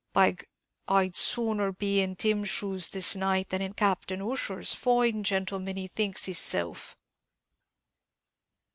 By 0.13 0.31
G 0.31 0.37
d, 0.37 0.45
I'd 0.87 1.15
sooner 1.15 1.71
be 1.71 2.01
in 2.01 2.15
Tim's 2.15 2.49
shoes 2.49 2.87
this 2.89 3.15
night 3.15 3.49
than 3.49 3.61
in 3.61 3.73
Captain 3.73 4.19
Ussher's, 4.19 4.73
fine 4.73 5.23
gentleman 5.23 5.77
as 5.77 5.81
he 5.81 5.87
thinks 5.89 6.25
hisself!" 6.25 6.97